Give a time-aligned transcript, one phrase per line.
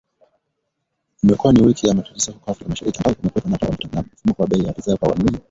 [1.23, 4.01] Imekuwa ni wiki ya matatizo huko Afrika Mashariki, ambako kumekuwepo na uhaba wa mafuta na
[4.01, 5.39] mfumuko wa bei za bidhaa kwa wanunuzi